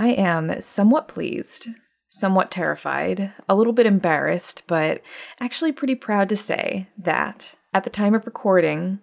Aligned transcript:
I 0.00 0.10
am 0.10 0.62
somewhat 0.62 1.08
pleased, 1.08 1.70
somewhat 2.06 2.52
terrified, 2.52 3.32
a 3.48 3.56
little 3.56 3.72
bit 3.72 3.84
embarrassed, 3.84 4.62
but 4.68 5.02
actually 5.40 5.72
pretty 5.72 5.96
proud 5.96 6.28
to 6.28 6.36
say 6.36 6.86
that 6.96 7.56
at 7.74 7.82
the 7.82 7.90
time 7.90 8.14
of 8.14 8.24
recording, 8.24 9.00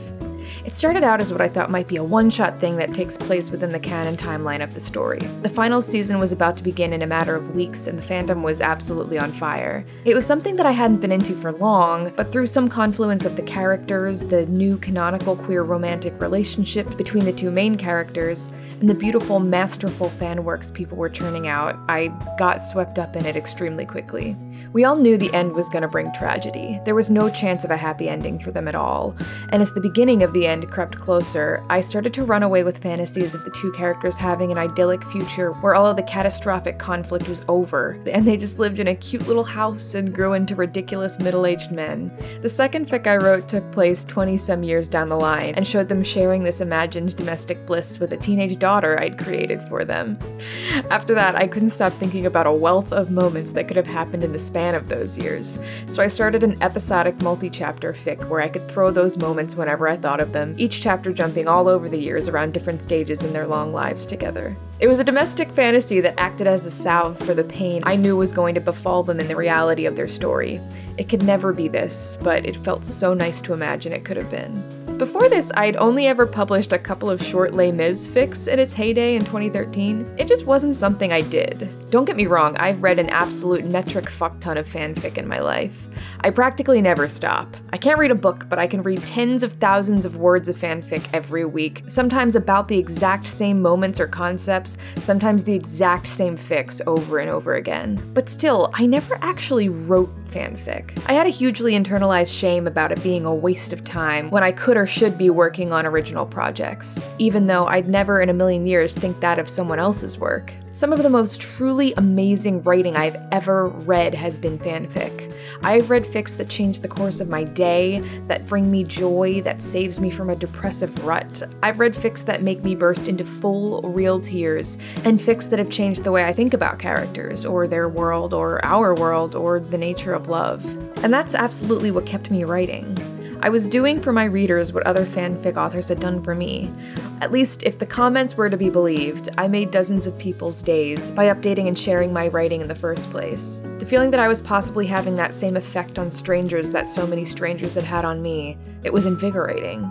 It 0.65 0.77
started 0.77 1.05
out 1.05 1.21
as 1.21 1.33
what 1.33 1.41
I 1.41 1.49
thought 1.49 1.71
might 1.71 1.87
be 1.87 1.97
a 1.97 2.05
one 2.05 2.31
shot 2.31 2.59
thing 2.59 2.77
that 2.77 2.93
takes 2.93 3.17
place 3.17 3.51
within 3.51 3.71
the 3.71 3.79
canon 3.79 4.17
timeline 4.17 4.63
of 4.63 4.75
the 4.75 4.81
story. 4.81 5.21
The 5.43 5.49
final 5.49 5.81
season 5.81 6.19
was 6.19 6.33
about 6.33 6.57
to 6.57 6.63
begin 6.63 6.93
in 6.93 7.03
a 7.03 7.07
matter 7.07 7.35
of 7.35 7.55
weeks, 7.55 7.87
and 7.87 7.99
the 7.99 8.03
fandom 8.03 8.43
was 8.43 8.61
absolutely 8.61 9.19
on 9.19 9.33
fire. 9.33 9.85
It 10.05 10.15
was 10.15 10.27
something 10.27 10.57
that 10.57 10.67
I 10.67 10.73
hadn't 10.73 11.01
been 11.01 11.13
into 11.13 11.35
for 11.35 11.53
long, 11.53 12.13
but 12.17 12.33
through 12.33 12.49
some 12.49 12.69
confluence 12.69 13.25
of 13.25 13.37
the 13.37 13.43
characters, 13.43 14.27
the 14.27 14.47
new 14.47 14.79
canonical 14.79 15.37
queer 15.37 15.63
romantic 15.63 16.21
relationship 16.21 16.97
between 16.97 17.25
the 17.25 17.33
two 17.33 17.51
main 17.51 17.77
characters, 17.77 18.53
and 18.81 18.91
the 18.91 18.95
beautiful, 18.95 19.39
masterful 19.39 20.09
fan 20.11 20.45
works 20.45 20.71
people 20.71 20.99
were 20.99 21.09
churning 21.09 21.47
out, 21.47 21.79
I 21.89 22.09
got 22.39 22.63
swept 22.63 22.99
up 22.99 23.17
in 23.17 23.27
it 23.27 23.37
extremely 23.37 23.87
quickly. 23.87 24.37
We 24.73 24.85
all 24.85 24.97
knew 24.97 25.17
the 25.17 25.33
end 25.33 25.55
was 25.55 25.69
going 25.71 25.83
to 25.83 25.89
bring 25.89 26.13
tragedy. 26.13 26.79
There 26.85 26.95
was 26.95 27.09
no 27.09 27.31
chance 27.31 27.65
of 27.65 27.71
a 27.71 27.77
happy 27.77 28.09
ending 28.09 28.39
for 28.39 28.53
them 28.53 28.69
at 28.69 28.75
all. 28.75 29.17
And 29.49 29.63
it's 29.63 29.73
the 29.73 29.81
beginning 29.81 30.23
of 30.23 30.35
the 30.35 30.47
end 30.47 30.58
crept 30.67 30.99
closer, 30.99 31.63
I 31.69 31.81
started 31.81 32.13
to 32.15 32.25
run 32.25 32.43
away 32.43 32.65
with 32.65 32.79
fantasies 32.79 33.35
of 33.35 33.45
the 33.45 33.51
two 33.51 33.71
characters 33.73 34.17
having 34.17 34.51
an 34.51 34.59
idyllic 34.59 35.05
future 35.05 35.53
where 35.53 35.75
all 35.75 35.87
of 35.87 35.97
the 35.97 36.03
catastrophic 36.03 36.79
conflict 36.79 37.29
was 37.29 37.43
over, 37.49 38.01
and 38.07 38.27
they 38.27 38.37
just 38.37 38.59
lived 38.59 38.79
in 38.79 38.89
a 38.89 38.95
cute 38.95 39.27
little 39.29 39.45
house 39.45 39.95
and 39.95 40.15
grew 40.15 40.33
into 40.33 40.57
ridiculous 40.57 41.19
middle 41.21 41.47
aged 41.47 41.71
men. 41.71 42.11
The 42.41 42.49
second 42.49 42.89
fic 42.89 43.07
I 43.07 43.17
wrote 43.17 43.49
took 43.49 43.71
place 43.71 44.05
20 44.05 44.37
some 44.37 44.63
years 44.63 44.89
down 44.89 45.09
the 45.09 45.17
line 45.17 45.55
and 45.55 45.67
showed 45.67 45.89
them 45.89 46.03
sharing 46.03 46.43
this 46.43 46.61
imagined 46.61 47.17
domestic 47.17 47.67
bliss 47.67 48.01
with 48.01 48.13
a 48.13 48.17
teenage 48.17 48.59
daughter 48.59 48.99
I'd 49.01 49.19
created 49.19 49.61
for 49.63 49.85
them. 49.85 50.19
After 50.91 51.15
that, 51.15 51.37
I 51.37 51.47
couldn't 51.47 51.71
stop 51.71 51.93
thinking 51.95 52.27
about 52.27 52.47
a 52.47 52.53
wealth 52.53 52.93
of 52.93 53.11
moments 53.11 53.53
that 53.53 53.69
could 53.69 53.77
have 53.77 53.87
happened 53.87 54.25
in 54.25 54.33
the 54.33 54.39
span 54.39 54.75
of 54.75 54.89
those 54.89 55.19
years, 55.19 55.59
so 55.87 56.03
I 56.03 56.07
started 56.07 56.43
an 56.43 56.63
episodic 56.63 57.21
multi 57.23 57.51
chapter 57.51 57.93
fic 57.93 58.29
where 58.29 58.41
I 58.41 58.49
could 58.49 58.69
throw 58.69 58.91
those 58.91 59.19
moments 59.19 59.55
whenever 59.55 59.89
I 59.89 59.97
thought 59.97 60.21
of 60.21 60.33
them, 60.33 60.38
each 60.57 60.81
chapter 60.81 61.13
jumping 61.13 61.49
all 61.49 61.69
over 61.69 61.89
the 61.89 61.99
years 61.99 62.29
around 62.29 62.53
different 62.53 62.83
stages 62.83 63.25
in 63.25 63.33
their 63.33 63.47
long 63.47 63.73
lives 63.73 64.07
together. 64.07 64.57
It 64.81 64.89
was 64.89 65.01
a 65.01 65.05
domestic 65.05 65.51
fantasy 65.53 66.01
that 66.01 66.19
acted 66.19 66.47
as 66.47 66.67
a 66.67 66.71
salve 66.71 67.19
for 67.19 67.35
the 67.35 67.45
pain 67.45 67.83
I 67.85 67.97
knew 67.97 68.17
was 68.17 68.33
going 68.33 68.55
to 68.55 68.61
befall 68.61 69.03
them 69.03 69.21
in 69.21 69.29
the 69.29 69.37
reality 69.37 69.87
of 69.87 69.97
their 69.97 70.09
story. 70.09 70.61
It 70.97 71.09
could 71.09 71.23
never 71.23 71.53
be 71.53 71.69
this, 71.69 72.19
but 72.23 72.47
it 72.47 72.57
felt 72.57 72.85
so 72.85 73.15
nice 73.15 73.43
to 73.43 73.53
imagine 73.53 73.93
it 73.93 74.05
could 74.05 74.17
have 74.17 74.31
been. 74.31 74.88
Before 74.99 75.29
this, 75.29 75.53
I'd 75.55 75.77
only 75.77 76.09
ever 76.09 76.27
published 76.27 76.73
a 76.73 76.79
couple 76.79 77.09
of 77.09 77.23
short 77.23 77.55
Les 77.55 77.71
Mis 77.71 78.09
fics 78.09 78.49
in 78.49 78.59
its 78.59 78.75
heyday 78.75 79.15
in 79.15 79.25
2013. 79.25 80.17
It 80.19 80.27
just 80.27 80.45
wasn't 80.45 80.75
something 80.75 81.13
I 81.13 81.21
did. 81.21 81.73
Don't 81.89 82.05
get 82.05 82.17
me 82.17 82.27
wrong, 82.27 82.57
I've 82.57 82.83
read 82.83 82.99
an 82.99 83.09
absolute 83.09 83.65
metric 83.65 84.07
fuckton 84.07 84.59
of 84.59 84.67
fanfic 84.67 85.17
in 85.17 85.29
my 85.29 85.39
life. 85.39 85.87
I 86.23 86.31
practically 86.31 86.83
never 86.83 87.09
stop. 87.09 87.57
I 87.73 87.77
can't 87.77 88.01
read 88.01 88.11
a 88.11 88.17
book, 88.17 88.49
but 88.49 88.59
I 88.59 88.67
can 88.67 88.83
read 88.83 89.07
tens 89.07 89.45
of 89.45 89.53
thousands 89.53 90.05
of 90.05 90.17
words 90.17 90.49
of 90.49 90.57
fanfic 90.57 91.07
every 91.13 91.45
week, 91.45 91.85
sometimes 91.87 92.35
about 92.35 92.67
the 92.67 92.79
exact 92.79 93.29
same 93.29 93.63
moments 93.63 94.01
or 94.01 94.09
concepts, 94.09 94.79
sometimes 94.99 95.45
the 95.45 95.55
exact 95.55 96.09
same 96.09 96.37
fics 96.37 96.81
over 96.89 97.19
and 97.19 97.31
over 97.31 97.55
again. 97.55 98.03
But 98.15 98.29
still, 98.29 98.73
I 98.75 98.85
never 98.87 99.17
actually 99.23 99.69
wrote 99.69 100.13
fanfic. 100.25 101.01
I 101.07 101.13
had 101.13 101.29
a 101.29 101.31
hugely 101.31 101.75
internalized 101.75 102.37
shame 102.37 102.67
about 102.67 102.91
it 102.91 103.01
being 103.05 103.25
a 103.25 103.35
waste 103.35 103.73
of 103.73 103.85
time 103.85 104.29
when 104.31 104.43
I 104.43 104.51
could 104.51 104.77
or 104.77 104.88
should 104.89 105.19
be 105.19 105.31
working 105.31 105.73
on 105.73 105.87
original 105.87 106.27
projects, 106.27 107.07
even 107.19 107.47
though 107.47 107.67
I'd 107.67 107.89
never 107.89 108.21
in 108.21 108.29
a 108.29 108.35
million 108.35 108.67
years 108.67 108.95
think 108.95 109.21
that 109.21 109.39
of 109.39 109.49
someone 109.49 109.79
else's 109.79 110.19
work. 110.19 110.53
Some 110.73 110.93
of 110.93 111.03
the 111.03 111.11
most 111.11 111.41
truly 111.41 111.93
amazing 111.95 112.63
writing 112.63 112.97
I've 112.97 113.17
ever 113.33 113.69
read 113.69 114.15
has 114.15 114.39
been 114.39 114.59
fanfic. 114.61 115.35
I've 115.65 115.91
read 115.91 116.05
fics 116.05 116.37
that 116.37 116.49
change 116.49 116.81
the 116.81 116.89
course 116.89 117.19
of 117.19 117.29
my 117.29 117.43
day, 117.43 117.99
that 118.29 118.47
bring 118.47 118.71
me 118.71 118.85
joy, 118.85 119.41
that 119.43 119.61
saves 119.61 119.99
me 119.99 120.09
from 120.09 120.31
a 120.31 120.37
depressive 120.37 121.05
rut. 121.05 121.43
I've 121.65 121.81
read 121.81 121.95
fics 121.95 122.25
that 122.27 122.43
make 122.43 122.63
me 122.63 122.77
burst 122.77 123.09
into 123.09 123.25
full, 123.25 123.83
real 123.83 124.21
tears, 124.21 124.79
and 125.05 125.19
fics 125.19 125.51
that 125.51 125.59
have 125.59 125.71
changed 125.71 126.05
the 126.05 126.13
way 126.13 126.25
I 126.25 126.33
think 126.33 126.55
about 126.55 126.79
characters, 126.79 127.45
or 127.45 127.67
their 127.67 127.89
world, 127.89 128.33
or 128.33 128.65
our 128.65 128.95
world, 128.95 129.35
or 129.35 129.59
the 129.59 129.79
nature 129.79 130.15
of 130.15 130.29
love. 130.29 130.65
And 131.03 131.13
that's 131.13 131.35
absolutely 131.35 131.91
what 131.91 132.07
kept 132.07 132.31
me 132.31 132.45
writing. 132.45 132.97
I 133.41 133.51
was 133.51 133.69
doing 133.69 134.01
for 134.01 134.13
my 134.13 134.25
readers 134.25 134.73
what 134.73 134.85
other 134.85 135.07
fanfic 135.07 135.57
authors 135.57 135.89
had 135.89 136.01
done 136.01 136.23
for 136.25 136.35
me. 136.35 136.73
At 137.21 137.31
least, 137.31 137.63
if 137.63 137.79
the 137.79 137.87
comments 137.87 138.37
were 138.37 138.51
to 138.51 138.57
be 138.57 138.69
believed, 138.69 139.29
I 139.39 139.47
made 139.47 139.71
dozens 139.71 140.09
of 140.09 140.19
people's 140.19 140.61
days 140.61 141.13
by 141.13 141.27
updating 141.27 141.69
and 141.69 141.79
sharing 141.79 142.13
my 142.13 142.29
writing 142.29 142.63
in 142.63 142.67
the 142.67 142.75
first 142.75 143.11
place. 143.11 143.63
The 143.79 143.87
feeling 143.87 144.11
that 144.11 144.19
I 144.19 144.27
was 144.27 144.43
possibly 144.43 144.87
having 144.87 145.15
that 145.15 145.37
same 145.37 145.57
effect 145.57 146.01
on 146.01 146.11
strangers 146.11 146.71
that 146.71 146.89
so 146.89 147.07
many 147.07 147.25
strangers 147.25 147.77
had 147.77 147.85
had 147.85 148.05
on 148.05 148.21
me, 148.21 148.59
it 148.83 148.93
was 148.93 149.07
invigorating. 149.07 149.89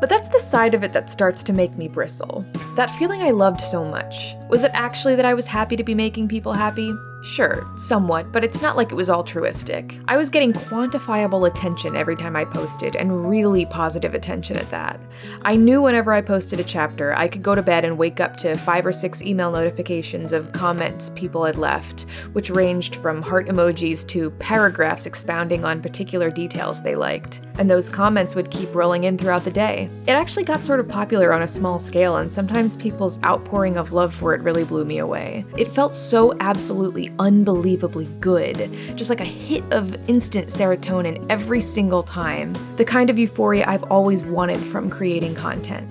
But 0.00 0.08
that's 0.08 0.28
the 0.28 0.40
side 0.40 0.74
of 0.74 0.82
it 0.82 0.94
that 0.94 1.10
starts 1.10 1.42
to 1.44 1.52
make 1.52 1.76
me 1.76 1.88
bristle. 1.88 2.46
That 2.76 2.90
feeling 2.92 3.22
I 3.22 3.30
loved 3.30 3.60
so 3.60 3.84
much. 3.84 4.34
Was 4.48 4.64
it 4.64 4.70
actually 4.74 5.16
that 5.16 5.24
I 5.26 5.34
was 5.34 5.46
happy 5.46 5.76
to 5.76 5.84
be 5.84 5.94
making 5.94 6.28
people 6.28 6.54
happy? 6.54 6.94
Sure, 7.26 7.68
somewhat, 7.74 8.30
but 8.30 8.44
it's 8.44 8.62
not 8.62 8.76
like 8.76 8.92
it 8.92 8.94
was 8.94 9.10
altruistic. 9.10 9.98
I 10.06 10.16
was 10.16 10.30
getting 10.30 10.52
quantifiable 10.52 11.48
attention 11.48 11.96
every 11.96 12.14
time 12.14 12.36
I 12.36 12.44
posted, 12.44 12.94
and 12.94 13.28
really 13.28 13.66
positive 13.66 14.14
attention 14.14 14.56
at 14.56 14.70
that. 14.70 15.00
I 15.42 15.56
knew 15.56 15.82
whenever 15.82 16.12
I 16.12 16.20
posted 16.20 16.60
a 16.60 16.64
chapter, 16.64 17.14
I 17.14 17.26
could 17.26 17.42
go 17.42 17.56
to 17.56 17.62
bed 17.62 17.84
and 17.84 17.98
wake 17.98 18.20
up 18.20 18.36
to 18.38 18.56
five 18.56 18.86
or 18.86 18.92
six 18.92 19.22
email 19.22 19.50
notifications 19.50 20.32
of 20.32 20.52
comments 20.52 21.10
people 21.16 21.44
had 21.44 21.56
left, 21.56 22.02
which 22.32 22.50
ranged 22.50 22.94
from 22.94 23.22
heart 23.22 23.48
emojis 23.48 24.06
to 24.06 24.30
paragraphs 24.30 25.06
expounding 25.06 25.64
on 25.64 25.82
particular 25.82 26.30
details 26.30 26.80
they 26.80 26.94
liked. 26.94 27.40
And 27.58 27.68
those 27.68 27.88
comments 27.88 28.36
would 28.36 28.52
keep 28.52 28.72
rolling 28.72 29.02
in 29.02 29.18
throughout 29.18 29.42
the 29.42 29.50
day. 29.50 29.90
It 30.06 30.12
actually 30.12 30.44
got 30.44 30.64
sort 30.64 30.78
of 30.78 30.86
popular 30.86 31.32
on 31.32 31.42
a 31.42 31.48
small 31.48 31.80
scale, 31.80 32.18
and 32.18 32.30
sometimes 32.30 32.76
people's 32.76 33.20
outpouring 33.24 33.76
of 33.76 33.92
love 33.92 34.14
for 34.14 34.32
it 34.32 34.42
really 34.42 34.62
blew 34.62 34.84
me 34.84 34.98
away. 34.98 35.44
It 35.56 35.72
felt 35.72 35.96
so 35.96 36.32
absolutely 36.38 37.10
unbelievably 37.18 38.06
good, 38.20 38.70
just 38.96 39.10
like 39.10 39.20
a 39.20 39.24
hit 39.24 39.64
of 39.72 39.94
instant 40.08 40.48
serotonin 40.48 41.24
every 41.28 41.60
single 41.60 42.02
time. 42.02 42.54
The 42.76 42.84
kind 42.84 43.10
of 43.10 43.18
euphoria 43.18 43.64
I've 43.66 43.84
always 43.84 44.22
wanted 44.22 44.60
from 44.60 44.90
creating 44.90 45.34
content. 45.34 45.88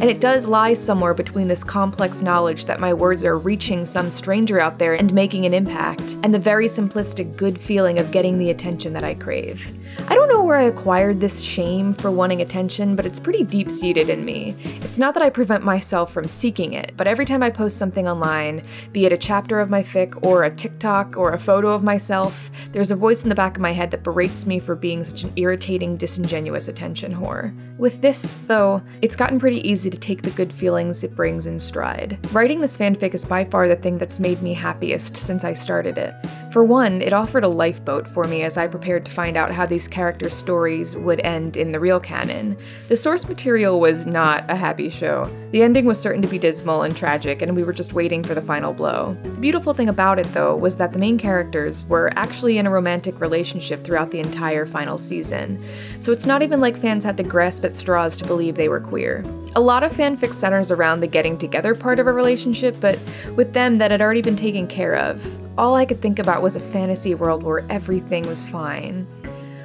And 0.00 0.08
it 0.08 0.18
does 0.18 0.46
lie 0.46 0.72
somewhere 0.72 1.12
between 1.12 1.46
this 1.46 1.62
complex 1.62 2.22
knowledge 2.22 2.64
that 2.64 2.80
my 2.80 2.94
words 2.94 3.22
are 3.22 3.36
reaching 3.36 3.84
some 3.84 4.10
stranger 4.10 4.58
out 4.58 4.78
there 4.78 4.94
and 4.94 5.12
making 5.12 5.44
an 5.44 5.52
impact, 5.52 6.16
and 6.22 6.32
the 6.32 6.38
very 6.38 6.68
simplistic 6.68 7.36
good 7.36 7.60
feeling 7.60 7.98
of 7.98 8.10
getting 8.10 8.38
the 8.38 8.48
attention 8.48 8.94
that 8.94 9.04
I 9.04 9.12
crave. 9.12 9.74
I 10.08 10.14
don't 10.14 10.30
know 10.30 10.42
where 10.42 10.56
I 10.56 10.62
acquired 10.62 11.20
this 11.20 11.42
shame 11.42 11.92
for 11.92 12.10
wanting 12.10 12.40
attention, 12.40 12.96
but 12.96 13.04
it's 13.04 13.20
pretty 13.20 13.44
deep 13.44 13.70
seated 13.70 14.08
in 14.08 14.24
me. 14.24 14.56
It's 14.80 14.96
not 14.96 15.12
that 15.12 15.22
I 15.22 15.28
prevent 15.28 15.64
myself 15.64 16.10
from 16.14 16.26
seeking 16.26 16.72
it, 16.72 16.92
but 16.96 17.06
every 17.06 17.26
time 17.26 17.42
I 17.42 17.50
post 17.50 17.76
something 17.76 18.08
online, 18.08 18.64
be 18.92 19.04
it 19.04 19.12
a 19.12 19.18
chapter 19.18 19.60
of 19.60 19.68
my 19.68 19.82
fic 19.82 20.18
or 20.24 20.44
a 20.44 20.54
TikTok 20.54 21.18
or 21.18 21.32
a 21.32 21.38
photo 21.38 21.72
of 21.72 21.82
myself, 21.82 22.50
there's 22.72 22.90
a 22.90 22.96
voice 22.96 23.22
in 23.22 23.28
the 23.28 23.34
back 23.34 23.56
of 23.56 23.60
my 23.60 23.72
head 23.72 23.90
that 23.90 24.02
berates 24.02 24.46
me 24.46 24.60
for 24.60 24.74
being 24.74 25.04
such 25.04 25.24
an 25.24 25.32
irritating, 25.36 25.98
disingenuous 25.98 26.68
attention 26.68 27.12
whore. 27.12 27.54
With 27.80 28.02
this, 28.02 28.36
though, 28.46 28.82
it's 29.00 29.16
gotten 29.16 29.40
pretty 29.40 29.66
easy 29.66 29.88
to 29.88 29.98
take 29.98 30.20
the 30.20 30.28
good 30.32 30.52
feelings 30.52 31.02
it 31.02 31.16
brings 31.16 31.46
in 31.46 31.58
stride. 31.58 32.18
Writing 32.30 32.60
this 32.60 32.76
fanfic 32.76 33.14
is 33.14 33.24
by 33.24 33.42
far 33.46 33.68
the 33.68 33.76
thing 33.76 33.96
that's 33.96 34.20
made 34.20 34.42
me 34.42 34.52
happiest 34.52 35.16
since 35.16 35.44
I 35.44 35.54
started 35.54 35.96
it. 35.96 36.14
For 36.50 36.64
one, 36.64 37.00
it 37.00 37.12
offered 37.12 37.44
a 37.44 37.48
lifeboat 37.48 38.08
for 38.08 38.24
me 38.24 38.42
as 38.42 38.56
I 38.56 38.66
prepared 38.66 39.04
to 39.04 39.12
find 39.12 39.36
out 39.36 39.52
how 39.52 39.66
these 39.66 39.86
characters' 39.86 40.34
stories 40.34 40.96
would 40.96 41.20
end 41.20 41.56
in 41.56 41.70
the 41.70 41.78
real 41.78 42.00
canon. 42.00 42.56
The 42.88 42.96
source 42.96 43.28
material 43.28 43.78
was 43.78 44.04
not 44.04 44.50
a 44.50 44.56
happy 44.56 44.90
show. 44.90 45.30
The 45.52 45.62
ending 45.62 45.84
was 45.84 46.00
certain 46.00 46.22
to 46.22 46.28
be 46.28 46.40
dismal 46.40 46.82
and 46.82 46.96
tragic, 46.96 47.40
and 47.40 47.54
we 47.54 47.62
were 47.62 47.72
just 47.72 47.92
waiting 47.92 48.24
for 48.24 48.34
the 48.34 48.42
final 48.42 48.72
blow. 48.72 49.16
The 49.22 49.30
beautiful 49.30 49.74
thing 49.74 49.88
about 49.88 50.18
it, 50.18 50.26
though, 50.32 50.56
was 50.56 50.74
that 50.78 50.92
the 50.92 50.98
main 50.98 51.18
characters 51.18 51.86
were 51.86 52.10
actually 52.16 52.58
in 52.58 52.66
a 52.66 52.70
romantic 52.70 53.20
relationship 53.20 53.84
throughout 53.84 54.10
the 54.10 54.18
entire 54.18 54.66
final 54.66 54.98
season. 54.98 55.62
So 56.00 56.10
it's 56.10 56.26
not 56.26 56.42
even 56.42 56.60
like 56.60 56.76
fans 56.76 57.04
had 57.04 57.16
to 57.18 57.22
grasp 57.22 57.64
at 57.64 57.76
straws 57.76 58.16
to 58.16 58.24
believe 58.24 58.56
they 58.56 58.68
were 58.68 58.80
queer. 58.80 59.22
A 59.54 59.60
lot 59.60 59.84
of 59.84 59.92
fanfic 59.92 60.34
centers 60.34 60.72
around 60.72 60.98
the 60.98 61.06
getting 61.06 61.36
together 61.36 61.76
part 61.76 62.00
of 62.00 62.08
a 62.08 62.12
relationship, 62.12 62.76
but 62.80 62.98
with 63.36 63.52
them, 63.52 63.78
that 63.78 63.92
had 63.92 64.02
already 64.02 64.22
been 64.22 64.34
taken 64.34 64.66
care 64.66 64.96
of 64.96 65.39
all 65.58 65.74
I 65.74 65.84
could 65.84 66.00
think 66.00 66.18
about 66.18 66.42
was 66.42 66.56
a 66.56 66.60
fantasy 66.60 67.14
world 67.14 67.42
where 67.42 67.64
everything 67.70 68.26
was 68.26 68.44
fine. 68.44 69.06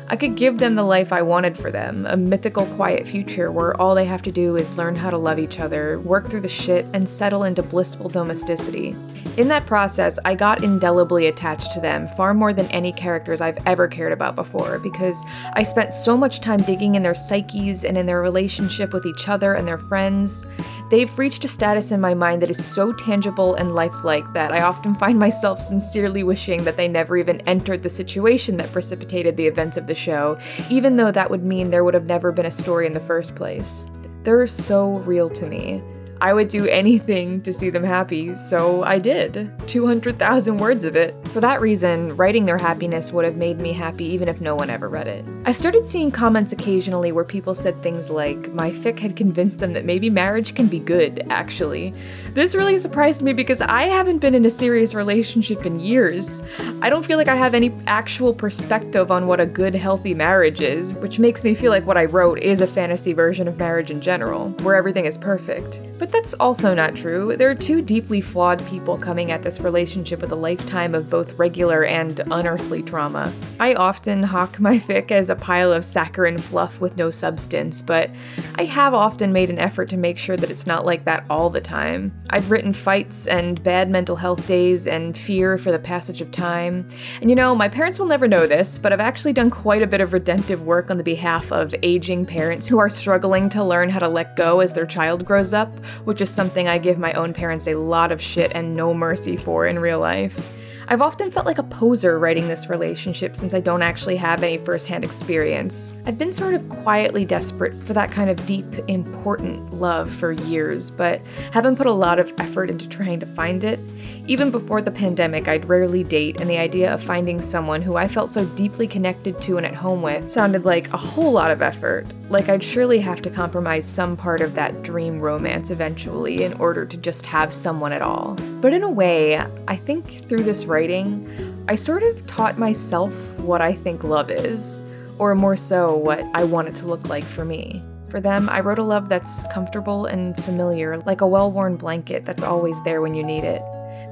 I 0.08 0.16
could 0.16 0.36
give 0.36 0.60
them 0.60 0.76
the 0.76 0.84
life 0.84 1.12
I 1.12 1.24
wanted 1.24 1.58
for 1.58 1.72
them 1.72 2.06
a 2.06 2.16
mythical, 2.16 2.68
quiet 2.68 3.08
future 3.08 3.52
where 3.52 3.80
all 3.82 3.96
they 3.96 4.06
have 4.06 4.22
to 4.24 4.32
do 4.32 4.56
is 4.56 4.78
learn 4.78 4.96
how 4.96 5.10
to 5.10 5.18
love 5.18 5.40
each 5.40 5.60
other, 5.60 6.00
work 6.00 6.30
through 6.30 6.42
the 6.42 6.48
shit, 6.48 6.86
and 6.94 7.10
settle 7.10 7.44
into 7.44 7.64
blissful 7.64 8.10
domesticity. 8.10 8.96
In 9.38 9.48
that 9.48 9.66
process, 9.66 10.20
I 10.24 10.36
got 10.36 10.64
indelibly 10.64 11.26
attached 11.26 11.74
to 11.74 11.82
them 11.82 12.08
far 12.10 12.34
more 12.36 12.54
than 12.54 12.68
any 12.68 12.94
characters 12.94 13.42
I've 13.42 13.58
ever 13.66 13.88
cared 13.88 14.14
about 14.14 14.36
before 14.36 14.78
because 14.78 15.26
I 15.54 15.64
spent 15.64 15.92
so 15.92 16.16
much 16.16 16.40
time 16.40 16.60
digging 16.60 16.96
in 16.96 17.02
their 17.02 17.16
psyches 17.16 17.84
and 17.84 17.98
in 17.98 18.06
their 18.06 18.22
relationship 18.22 18.94
with 18.94 19.06
each 19.08 19.28
other 19.28 19.56
and 19.56 19.68
their 19.68 19.80
friends. 19.80 20.46
They've 20.92 21.18
reached 21.18 21.44
a 21.44 21.48
status 21.48 21.92
in 21.92 22.00
my 22.00 22.14
mind 22.14 22.44
that 22.44 22.50
is 22.52 22.64
so 22.64 22.94
tangible 22.94 23.56
and 23.56 23.74
lifelike 23.74 24.32
that 24.34 24.54
I 24.54 24.62
often 24.62 24.96
find 25.00 25.18
myself 25.18 25.60
sincerely 25.60 26.24
wishing 26.24 26.64
that 26.64 26.78
they 26.78 26.88
never 26.88 27.18
even 27.18 27.42
entered 27.42 27.82
the 27.82 27.90
situation 27.90 28.56
that 28.58 28.72
precipitated 28.72 29.36
the 29.36 29.48
events 29.48 29.76
of 29.76 29.88
the 29.88 29.95
show, 29.96 30.38
even 30.70 30.96
though 30.96 31.12
that 31.12 31.30
would 31.30 31.44
mean 31.44 31.70
there 31.70 31.84
would 31.84 31.94
have 31.94 32.06
never 32.06 32.32
been 32.32 32.46
a 32.46 32.52
story 32.52 32.86
in 32.86 32.94
the 32.94 33.00
first 33.00 33.36
place. 33.36 33.88
They're 34.24 34.48
so 34.48 34.98
real 35.00 35.30
to 35.32 35.46
me. 35.46 35.84
I 36.22 36.34
would 36.34 36.48
do 36.48 36.68
anything 36.68 37.42
to 37.42 37.52
see 37.52 37.70
them 37.70 37.84
happy, 37.84 38.38
so 38.38 38.84
I 38.84 39.00
did. 39.00 39.52
200,000 39.68 40.58
words 40.58 40.86
of 40.86 40.96
it. 40.96 41.16
For 41.30 41.42
that 41.42 41.62
reason, 41.62 42.16
writing 42.16 42.46
their 42.46 42.58
happiness 42.58 43.12
would 43.12 43.26
have 43.26 43.36
made 43.36 43.60
me 43.60 43.74
happy 43.74 44.06
even 44.06 44.30
if 44.30 44.40
no 44.40 44.56
one 44.56 44.70
ever 44.70 44.88
read 44.88 45.08
it. 45.08 45.26
I 45.46 45.52
started 45.52 45.86
seeing 45.86 46.12
comments 46.12 46.54
occasionally 46.54 47.12
where 47.12 47.26
people 47.26 47.54
said 47.54 47.82
things 47.82 48.10
like, 48.10 48.52
my 48.54 48.72
fic 48.72 48.98
had 48.98 49.16
convinced 49.16 49.60
them 49.60 49.74
that 49.74 49.86
maybe 49.86 50.10
marriage 50.10 50.56
can 50.56 50.68
be 50.68 50.80
good, 50.80 51.26
actually. 51.30 51.94
This 52.34 52.56
really 52.56 52.80
surprised 52.80 53.22
me 53.22 53.34
because 53.34 53.62
I 53.62 53.84
haven't 53.84 54.20
been 54.20 54.36
in 54.36 54.46
a 54.46 54.50
serious 54.50 54.94
relationship 54.94 55.66
in 55.66 55.80
years. 55.80 56.42
I 56.82 56.90
don't 56.90 57.06
feel 57.06 57.18
like 57.18 57.28
I 57.28 57.36
have 57.36 57.54
any 57.54 57.74
actual 57.88 58.34
perspective 58.34 59.12
on 59.12 59.28
what 59.28 59.40
a 59.40 59.46
good, 59.46 59.76
healthy 59.76 60.14
marriage 60.14 60.62
is, 60.62 60.94
which 60.96 61.20
makes 61.20 61.44
me 61.44 61.54
feel 61.54 61.72
like 61.72 61.86
what 61.86 61.98
I 61.98 62.06
wrote 62.06 62.40
is 62.40 62.62
a 62.62 62.68
fantasy 62.68 63.14
version 63.14 63.48
of 63.48 63.58
marriage 63.58 63.92
in 63.92 64.02
general, 64.02 64.50
where 64.62 64.76
everything 64.76 65.06
is 65.06 65.18
perfect. 65.18 65.82
But 66.00 66.05
that's 66.12 66.34
also 66.36 66.74
not 66.74 66.96
true. 66.96 67.36
There 67.38 67.50
are 67.50 67.56
two 67.56 67.82
deeply 67.82 68.22
flawed 68.22 68.66
people 68.68 68.98
coming 68.98 69.32
at 69.32 69.44
this 69.44 69.60
relationship 69.60 70.22
with 70.22 70.32
a 70.32 70.36
lifetime 70.36 70.96
of 70.96 71.10
both 71.10 71.38
regular 71.40 71.86
and 71.86 72.20
unearthly 72.32 72.84
trauma. 72.84 73.32
I 73.60 73.74
often 73.76 74.24
hawk 74.24 74.60
my 74.60 74.78
fic 74.78 75.12
as 75.12 75.30
a 75.30 75.36
pile 75.36 75.72
of 75.72 75.86
saccharine 75.86 76.38
fluff 76.38 76.82
with 76.82 76.98
no 76.98 77.12
substance, 77.12 77.82
but 77.82 78.10
I 78.56 78.66
have 78.66 78.94
often 78.94 79.32
made 79.32 79.50
an 79.50 79.60
effort 79.60 79.90
to 79.90 79.98
make 79.98 80.18
sure 80.18 80.38
that 80.38 80.52
it's 80.52 80.68
not 80.68 80.86
like 80.86 81.06
that 81.06 81.26
all 81.30 81.50
the 81.50 81.62
time. 81.62 82.14
I've 82.30 82.52
written 82.52 82.74
fights 82.74 83.28
and 83.28 83.62
bad 83.64 83.90
mental 83.90 84.16
health 84.16 84.46
days 84.48 84.88
and 84.88 85.18
fear 85.18 85.58
for 85.58 85.72
the 85.72 85.80
passage 85.80 86.22
of 86.22 86.32
time. 86.32 86.88
And 87.22 87.30
you 87.30 87.36
know, 87.36 87.56
my 87.56 87.70
parents 87.70 88.00
will 88.00 88.08
never 88.08 88.28
know 88.28 88.48
this, 88.48 88.78
but 88.78 88.92
I've 88.92 89.00
actually 89.00 89.34
done 89.34 89.50
quite 89.50 89.82
a 89.82 89.88
bit 89.88 90.02
of 90.02 90.14
redemptive 90.14 90.64
work 90.64 90.90
on 90.90 90.98
the 90.98 91.04
behalf 91.04 91.52
of 91.52 91.74
aging 91.84 92.26
parents 92.26 92.68
who 92.68 92.80
are 92.80 92.90
struggling 92.90 93.50
to 93.50 93.64
learn 93.64 93.90
how 93.90 94.00
to 94.00 94.10
let 94.10 94.36
go 94.36 94.60
as 94.60 94.74
their 94.74 94.86
child 94.86 95.26
grows 95.26 95.54
up 95.54 95.74
which 96.04 96.22
is 96.22 96.30
something 96.30 96.68
I 96.68 96.78
give 96.78 96.98
my 96.98 97.14
own 97.14 97.34
parents 97.34 97.68
a 97.68 97.76
lot 97.76 98.12
of 98.12 98.22
shit 98.22 98.52
and 98.54 98.76
no 98.76 98.94
mercy 98.94 99.38
for 99.38 99.66
in 99.66 99.80
real 99.80 100.00
life. 100.00 100.54
I've 100.88 101.02
often 101.02 101.32
felt 101.32 101.48
like 101.48 101.58
a 101.58 101.64
poser 101.64 102.20
writing 102.20 102.48
this 102.48 102.70
relationship 102.70 103.36
since 103.36 103.56
I 103.56 103.60
don't 103.60 103.82
actually 103.82 104.18
have 104.18 104.44
any 104.44 104.60
firsthand 104.60 105.04
experience. 105.04 105.96
I've 106.06 106.20
been 106.20 106.32
sort 106.32 106.54
of 106.54 106.70
quietly 106.70 107.26
desperate 107.26 107.82
for 107.84 107.94
that 107.94 108.12
kind 108.12 108.30
of 108.30 108.46
deep, 108.46 108.68
important 108.88 109.74
love 109.74 110.12
for 110.12 110.32
years, 110.32 110.92
but 110.92 111.22
haven't 111.52 111.76
put 111.76 111.88
a 111.88 111.92
lot 111.92 112.20
of 112.20 112.32
effort 112.38 112.70
into 112.70 112.88
trying 112.88 113.20
to 113.22 113.26
find 113.26 113.64
it. 113.64 113.80
Even 114.28 114.52
before 114.52 114.84
the 114.84 114.92
pandemic, 114.92 115.48
I'd 115.48 115.68
rarely 115.68 116.04
date, 116.04 116.40
and 116.40 116.48
the 116.48 116.60
idea 116.60 116.94
of 116.94 117.02
finding 117.02 117.42
someone 117.42 117.82
who 117.82 117.96
I 117.96 118.08
felt 118.08 118.30
so 118.30 118.46
deeply 118.46 118.88
connected 118.88 119.42
to 119.42 119.58
and 119.58 119.66
at 119.66 119.74
home 119.74 120.04
with 120.04 120.30
sounded 120.30 120.66
like 120.66 120.94
a 120.94 120.98
whole 120.98 121.32
lot 121.32 121.50
of 121.50 121.64
effort. 121.64 122.06
Like 122.28 122.50
I'd 122.50 122.64
surely 122.64 123.00
have 123.00 123.22
to 123.22 123.30
compromise 123.30 123.86
some 123.86 124.18
part 124.18 124.42
of 124.42 124.56
that 124.56 124.82
dream 124.82 125.20
romance 125.20 125.70
eventually 125.70 126.44
in 126.44 126.54
order 126.54 126.84
to 126.84 126.98
just 126.98 127.24
have 127.28 127.54
someone 127.54 127.94
at 127.94 128.02
all. 128.02 128.34
But 128.62 128.74
in 128.74 128.82
a 128.82 128.90
way, 128.90 129.38
I 129.68 129.76
think 129.76 130.28
through 130.28 130.44
this 130.44 130.66
writing, 130.66 131.64
I 131.68 131.76
sort 131.76 132.02
of 132.02 132.26
taught 132.26 132.58
myself 132.58 133.38
what 133.40 133.62
I 133.62 133.74
think 133.74 134.04
love 134.04 134.32
is, 134.32 134.84
or 135.20 135.36
more 135.36 135.56
so, 135.56 135.96
what 135.96 136.26
I 136.34 136.44
want 136.46 136.68
it 136.68 136.76
to 136.76 136.88
look 136.88 137.08
like 137.08 137.24
for 137.24 137.46
me. 137.46 137.84
For 138.10 138.20
them, 138.20 138.50
I 138.50 138.60
wrote 138.62 138.80
a 138.80 138.84
love 138.84 139.08
that's 139.08 139.46
comfortable 139.54 140.08
and 140.08 140.36
familiar, 140.44 140.98
like 141.06 141.22
a 141.22 141.28
well 141.28 141.52
worn 141.52 141.76
blanket 141.76 142.26
that's 142.26 142.44
always 142.44 142.82
there 142.84 143.02
when 143.02 143.14
you 143.14 143.24
need 143.24 143.44
it. 143.44 143.62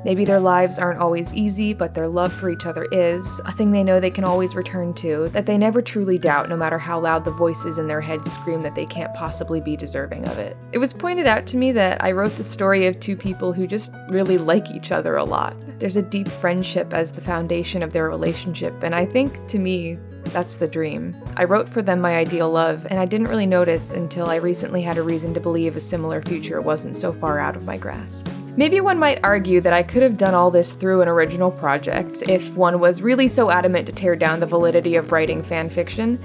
Maybe 0.03 0.25
their 0.25 0.39
lives 0.39 0.77
aren't 0.77 0.99
always 0.99 1.33
easy, 1.33 1.73
but 1.73 1.93
their 1.93 2.07
love 2.07 2.33
for 2.33 2.49
each 2.49 2.65
other 2.65 2.85
is, 2.91 3.39
a 3.45 3.51
thing 3.51 3.71
they 3.71 3.83
know 3.83 3.99
they 3.99 4.11
can 4.11 4.23
always 4.23 4.55
return 4.55 4.93
to, 4.95 5.29
that 5.29 5.45
they 5.45 5.57
never 5.57 5.81
truly 5.81 6.17
doubt, 6.17 6.49
no 6.49 6.57
matter 6.57 6.77
how 6.77 6.99
loud 6.99 7.23
the 7.23 7.31
voices 7.31 7.77
in 7.77 7.87
their 7.87 8.01
heads 8.01 8.31
scream 8.31 8.61
that 8.61 8.75
they 8.75 8.85
can't 8.85 9.13
possibly 9.13 9.61
be 9.61 9.77
deserving 9.77 10.27
of 10.27 10.37
it. 10.37 10.57
It 10.71 10.77
was 10.77 10.91
pointed 10.91 11.25
out 11.25 11.45
to 11.47 11.57
me 11.57 11.71
that 11.71 12.03
I 12.03 12.11
wrote 12.11 12.35
the 12.35 12.43
story 12.43 12.87
of 12.87 12.99
two 12.99 13.15
people 13.15 13.53
who 13.53 13.65
just 13.65 13.93
really 14.09 14.37
like 14.37 14.71
each 14.71 14.91
other 14.91 15.15
a 15.15 15.23
lot. 15.23 15.55
There's 15.79 15.97
a 15.97 16.01
deep 16.01 16.27
friendship 16.27 16.93
as 16.93 17.11
the 17.11 17.21
foundation 17.21 17.81
of 17.81 17.93
their 17.93 18.09
relationship, 18.09 18.83
and 18.83 18.93
I 18.93 19.05
think, 19.05 19.47
to 19.47 19.59
me, 19.59 19.97
that's 20.25 20.55
the 20.55 20.67
dream. 20.67 21.15
I 21.37 21.43
wrote 21.43 21.67
for 21.67 21.81
them 21.81 22.01
my 22.01 22.15
ideal 22.15 22.49
love, 22.49 22.87
and 22.89 22.99
I 22.99 23.05
didn't 23.05 23.27
really 23.27 23.45
notice 23.45 23.93
until 23.93 24.29
I 24.29 24.35
recently 24.35 24.81
had 24.81 24.97
a 24.97 25.03
reason 25.03 25.33
to 25.33 25.39
believe 25.39 25.75
a 25.75 25.79
similar 25.79 26.21
future 26.21 26.61
wasn't 26.61 26.95
so 26.95 27.13
far 27.13 27.39
out 27.39 27.55
of 27.55 27.65
my 27.65 27.77
grasp. 27.77 28.27
Maybe 28.55 28.79
one 28.81 28.99
might 28.99 29.23
argue 29.23 29.61
that 29.61 29.73
I 29.73 29.81
could 29.81 30.03
have 30.03 30.17
done 30.17 30.35
all 30.35 30.51
this 30.51 30.73
through 30.73 31.01
an 31.01 31.07
original 31.07 31.49
project 31.49 32.21
if 32.27 32.55
one 32.55 32.79
was 32.79 33.01
really 33.01 33.27
so 33.27 33.49
adamant 33.49 33.87
to 33.87 33.91
tear 33.91 34.15
down 34.15 34.39
the 34.39 34.45
validity 34.45 34.95
of 34.95 35.11
writing 35.11 35.41
fan 35.41 35.69
fiction. 35.69 36.19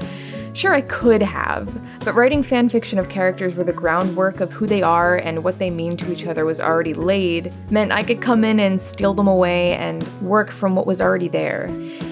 Sure, 0.53 0.75
I 0.75 0.81
could 0.81 1.23
have, 1.23 1.73
but 2.05 2.15
writing 2.15 2.43
fan 2.43 2.69
fiction 2.69 2.99
of 2.99 3.09
characters 3.09 3.55
where 3.55 3.65
the 3.65 3.73
groundwork 3.73 4.41
of 4.41 4.53
who 4.53 4.67
they 4.67 4.83
are 4.83 5.17
and 5.17 5.45
what 5.45 5.59
they 5.59 5.71
mean 5.71 5.97
to 5.99 6.13
each 6.13 6.27
other 6.27 6.45
was 6.45 6.61
already 6.61 6.95
laid 6.95 7.53
meant 7.71 7.93
I 7.93 8.03
could 8.03 8.21
come 8.21 8.45
in 8.45 8.59
and 8.59 8.81
steal 8.81 9.15
them 9.15 9.29
away 9.29 9.75
and 9.77 10.03
work 10.21 10.51
from 10.51 10.75
what 10.75 10.87
was 10.87 11.01
already 11.01 11.29
there. 11.29 11.69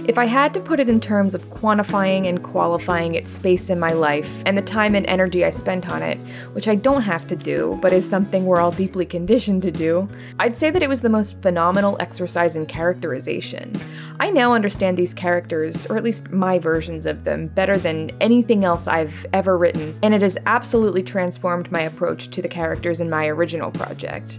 If 0.09 0.19
I 0.19 0.27
had 0.27 0.55
to 0.55 0.61
put 0.61 0.79
it 0.79 0.89
in 0.89 1.01
terms 1.01 1.35
of 1.35 1.51
quantifying 1.51 2.29
and 2.29 2.41
qualifying 2.41 3.17
its 3.17 3.33
space 3.33 3.71
in 3.71 3.81
my 3.81 3.93
life 3.93 4.41
and 4.47 4.57
the 4.57 4.63
time 4.63 4.95
and 4.95 5.05
energy 5.07 5.45
I 5.45 5.51
spent 5.51 5.91
on 5.91 6.01
it, 6.01 6.17
which 6.53 6.69
I 6.69 6.77
don't 6.77 7.03
have 7.03 7.27
to 7.27 7.35
do, 7.35 7.77
but 7.83 7.93
is 7.93 8.09
something 8.09 8.47
we're 8.47 8.61
all 8.61 8.71
deeply 8.71 9.05
conditioned 9.05 9.63
to 9.63 9.73
do, 9.73 10.09
I'd 10.39 10.57
say 10.57 10.71
that 10.71 10.83
it 10.83 10.89
was 10.89 11.01
the 11.01 11.09
most 11.09 11.43
phenomenal 11.43 11.97
exercise 11.99 12.55
in 12.55 12.67
characterization. 12.67 13.73
I 14.21 14.31
now 14.31 14.55
understand 14.55 14.97
these 14.97 15.13
characters, 15.13 15.87
or 15.87 15.97
at 15.97 16.05
least 16.05 16.31
my 16.31 16.61
versions 16.61 17.05
of 17.05 17.25
them, 17.25 17.49
better 17.49 17.77
than 17.77 18.13
anything 18.21 18.65
else 18.65 18.87
I've 18.87 19.27
ever 19.33 19.59
written, 19.59 19.99
and 20.05 20.15
it 20.15 20.23
has 20.23 20.39
absolutely 20.47 21.03
transformed 21.03 21.73
my 21.73 21.81
approach 21.81 22.29
to 22.29 22.41
the 22.41 22.49
characters 22.49 23.01
in 23.01 23.11
my 23.11 23.27
original 23.27 23.73
project. 23.73 24.39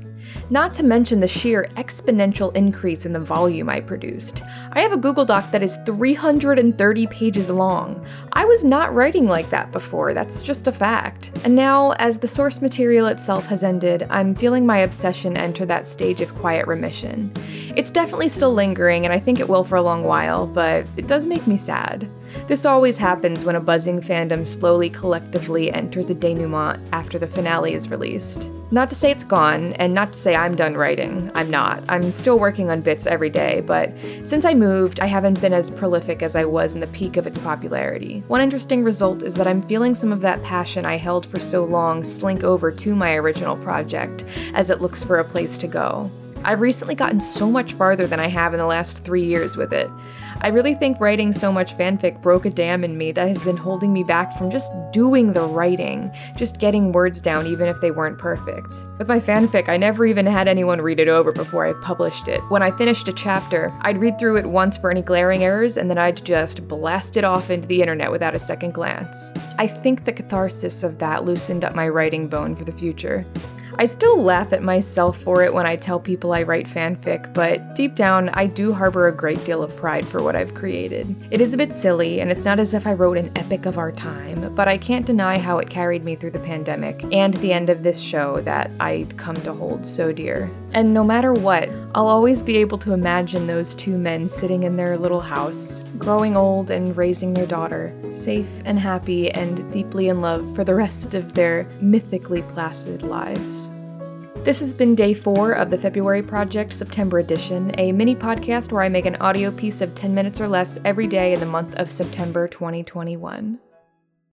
Not 0.50 0.74
to 0.76 0.84
mention 0.84 1.20
the 1.20 1.28
sheer 1.28 1.68
exponential 1.76 2.56
increase 2.56 3.06
in 3.06 3.14
the 3.14 3.20
volume 3.20 3.70
I 3.70 3.82
produced. 3.82 4.44
I 4.72 4.82
have 4.82 4.92
a 4.92 4.98
Google 4.98 5.26
Doc 5.26 5.52
that 5.52 5.64
is 5.64 5.78
330 5.86 7.08
pages 7.08 7.50
long. 7.50 8.06
I 8.34 8.46
was 8.46 8.64
not 8.64 8.94
writing 8.94 9.28
like 9.28 9.50
that 9.50 9.72
before, 9.72 10.14
that's 10.14 10.42
just 10.42 10.68
a 10.68 10.72
fact. 10.72 11.32
And 11.44 11.56
now, 11.56 11.92
as 11.94 12.20
the 12.20 12.28
source 12.28 12.62
material 12.62 13.08
itself 13.08 13.48
has 13.48 13.64
ended, 13.64 14.08
I'm 14.10 14.36
feeling 14.36 14.66
my 14.66 14.80
obsession 14.80 15.38
enter 15.38 15.66
that 15.66 15.88
stage 15.88 16.22
of 16.22 16.34
quiet 16.36 16.68
remission. 16.68 17.32
It's 17.76 17.92
definitely 17.92 18.30
still 18.30 18.54
lingering, 18.54 19.06
and 19.06 19.14
I 19.14 19.20
think 19.20 19.40
it 19.40 19.50
will 19.50 19.64
for 19.64 19.76
a 19.76 19.82
long 19.82 20.04
while, 20.04 20.48
but 20.48 20.88
it 20.98 21.08
does 21.08 21.28
make 21.28 21.46
me 21.48 21.58
sad. 21.58 22.10
This 22.46 22.66
always 22.66 22.98
happens 22.98 23.44
when 23.44 23.56
a 23.56 23.60
buzzing 23.60 24.00
fandom 24.02 24.48
slowly 24.48 24.90
collectively 24.90 25.72
enters 25.72 26.10
a 26.10 26.16
denouement 26.16 26.80
after 26.94 27.18
the 27.18 27.28
finale 27.28 27.74
is 27.74 27.90
released. 27.90 28.52
Not 28.70 28.90
to 28.90 28.96
say 28.96 29.12
it's 29.12 29.24
gone, 29.24 29.74
and 29.74 29.94
not 29.94 30.14
to 30.14 30.20
say 30.20 30.36
I'm 30.36 30.56
done 30.56 30.76
writing. 30.76 31.32
I'm 31.36 31.50
not. 31.50 31.84
I'm 31.88 32.12
still 32.12 32.38
working 32.38 32.70
on 32.70 32.82
bits 32.82 33.06
every 33.06 33.30
day, 33.30 33.62
but 33.62 33.94
since 34.24 34.44
I 34.44 34.54
moved, 34.54 35.00
I 35.00 35.06
haven't 35.06 35.40
been 35.40 35.54
as 35.54 35.72
prolific 35.72 36.22
as 36.22 36.36
I 36.36 36.44
was 36.46 36.74
in 36.74 36.82
the 36.82 36.88
peak 36.88 37.16
of 37.16 37.28
its 37.28 37.38
popularity. 37.38 38.24
One 38.28 38.42
interesting 38.42 38.84
result 38.84 39.24
is 39.24 39.36
that 39.36 39.48
I'm 39.48 39.62
feeling 39.62 39.96
some 39.96 40.12
of 40.12 40.22
that 40.22 40.44
passion 40.44 40.86
I 40.86 40.98
held 40.98 41.26
for 41.26 41.40
so 41.40 41.64
long 41.64 42.04
slink 42.04 42.44
over 42.44 42.72
to 42.72 42.96
my 42.96 43.16
original 43.16 43.56
project 43.56 44.26
as 44.54 44.70
it 44.70 44.82
looks 44.82 45.04
for 45.04 45.20
a 45.20 45.24
place 45.24 45.58
to 45.60 45.68
go. 45.68 46.12
I've 46.44 46.62
recently 46.62 46.96
gotten 46.96 47.20
so 47.20 47.50
much 47.50 47.74
farther 47.74 48.08
than 48.08 48.20
I 48.20 48.28
have 48.28 48.54
in 48.54 48.60
the 48.60 48.66
last 48.66 49.04
three 49.04 49.26
years 49.26 49.58
with 49.58 49.74
it. 49.74 49.90
I 50.42 50.50
really 50.50 50.76
think 50.76 51.00
writing 51.00 51.34
so 51.34 51.52
much 51.52 51.76
fanfic 51.76 52.22
broke 52.22 52.46
a 52.46 52.52
dam 52.52 52.84
in 52.84 52.96
me 52.96 53.12
that 53.12 53.28
has 53.28 53.42
been 53.42 53.58
holding 53.58 53.92
me 53.92 54.04
back 54.04 54.32
from 54.38 54.52
just 54.52 54.72
doing 54.92 55.34
the 55.34 55.42
writing, 55.42 56.12
just 56.36 56.60
getting 56.60 56.92
words 56.92 57.22
down 57.22 57.48
even 57.48 57.68
if 57.68 57.82
they 57.82 57.90
weren't 57.90 58.20
perfect. 58.20 58.86
With 59.00 59.08
my 59.08 59.20
fanfic, 59.20 59.68
I 59.68 59.78
never 59.78 60.06
even 60.06 60.28
had 60.28 60.48
anyone 60.48 60.80
read 60.80 61.00
it 61.00 61.08
over 61.08 61.32
before 61.32 61.66
I 61.66 61.74
published 61.82 62.28
it. 62.28 62.40
When 62.50 62.62
I 62.62 62.70
finished 62.70 63.08
a 63.08 63.14
chapter, 63.14 63.74
I'd 63.82 63.98
read 63.98 64.20
through 64.20 64.38
it 64.38 64.46
once 64.46 64.78
for 64.78 64.92
any 64.92 65.02
glaring 65.02 65.44
errors 65.44 65.76
and 65.76 65.90
then 65.90 65.98
I'd 65.98 66.24
just 66.24 66.68
blast 66.68 67.18
it 67.18 67.24
off 67.24 67.50
into 67.50 67.68
the 67.68 67.82
internet 67.82 68.12
without 68.12 68.36
a 68.36 68.40
second 68.40 68.76
glance. 68.76 69.34
I 69.58 69.66
think 69.66 70.06
the 70.06 70.14
catharsis 70.14 70.84
of 70.84 71.00
that 71.00 71.26
loosened 71.26 71.66
up 71.66 71.74
my 71.74 71.90
writing 71.90 72.28
bone 72.28 72.56
for 72.56 72.64
the 72.64 72.72
future. 72.72 73.26
I 73.80 73.86
still 73.86 74.20
laugh 74.20 74.54
at 74.54 74.64
myself 74.64 75.20
for 75.20 75.44
it 75.44 75.54
when 75.54 75.68
I 75.68 75.76
tell 75.76 76.00
people 76.00 76.34
I 76.34 76.42
write 76.42 76.66
fanfic, 76.66 77.32
but 77.36 77.76
deep 77.76 77.94
down, 77.94 78.30
I 78.30 78.48
do 78.48 78.74
harbor 78.74 79.08
a 79.08 79.16
great 79.16 79.46
deal 79.46 79.62
of 79.62 79.76
pride 79.76 80.08
for 80.08 80.24
what 80.24 80.36
I've 80.36 80.56
created. 80.56 81.16
It 81.30 81.42
is 81.42 81.54
a 81.54 81.58
bit 81.58 81.76
silly, 81.76 82.20
and 82.20 82.32
it's 82.32 82.44
not 82.44 82.60
as 82.60 82.74
if 82.74 82.88
I 82.88 82.94
wrote 82.94 83.18
an 83.18 83.32
epic 83.36 83.68
of 83.68 83.78
our 83.78 83.92
time, 83.92 84.56
but 84.56 84.68
I 84.68 84.80
can't 84.80 85.06
deny 85.06 85.38
how 85.38 85.60
it 85.60 85.70
carried 85.70 86.04
me 86.04 86.16
through 86.16 86.32
the 86.32 86.40
pandemic 86.40 87.06
and 87.14 87.36
the 87.36 87.54
end 87.54 87.70
of 87.70 87.84
this 87.84 88.02
show 88.02 88.42
that 88.42 88.72
I'd 88.80 89.16
come 89.16 89.36
to 89.36 89.54
hold 89.54 89.86
so 89.86 90.12
dear. 90.12 90.50
And 90.78 90.94
no 90.94 91.04
matter 91.04 91.34
what, 91.34 91.72
I'll 91.96 92.08
always 92.08 92.44
be 92.44 92.58
able 92.58 92.78
to 92.78 92.94
imagine 92.94 93.48
those 93.48 93.74
two 93.74 93.98
men 93.98 94.28
sitting 94.28 94.62
in 94.62 94.76
their 94.76 94.96
little 94.96 95.22
house, 95.22 95.84
growing 95.98 96.38
old 96.38 96.70
and 96.70 96.96
raising 96.96 97.34
their 97.34 97.48
daughter, 97.48 97.92
safe 98.12 98.62
and 98.64 98.78
happy 98.78 99.32
and 99.32 99.72
deeply 99.74 100.10
in 100.10 100.22
love 100.22 100.56
for 100.56 100.64
the 100.64 100.76
rest 100.76 101.16
of 101.16 101.34
their 101.34 101.68
mythically 101.82 102.44
placid 102.44 103.02
lives. 103.02 103.72
This 104.44 104.60
has 104.60 104.72
been 104.72 104.94
day 104.94 105.16
four 105.16 105.54
of 105.54 105.72
the 105.72 105.80
February 105.80 106.22
Project 106.22 106.72
September 106.72 107.18
edition, 107.18 107.72
a 107.80 107.92
mini 107.92 108.16
podcast 108.16 108.72
where 108.72 108.84
I 108.84 108.90
make 108.90 109.08
an 109.08 109.16
audio 109.16 109.50
piece 109.50 109.82
of 109.82 109.96
10 109.96 110.14
minutes 110.14 110.40
or 110.40 110.48
less 110.48 110.78
every 110.86 111.08
day 111.08 111.34
in 111.34 111.40
the 111.40 111.48
month 111.48 111.74
of 111.78 111.92
September 111.92 112.48
2021. 112.48 113.58